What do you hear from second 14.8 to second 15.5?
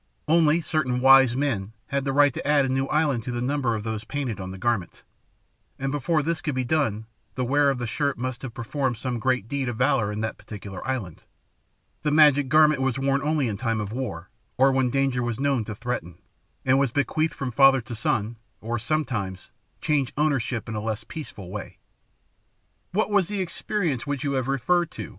danger was